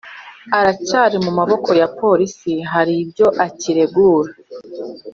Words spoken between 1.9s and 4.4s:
police haribyo akiregura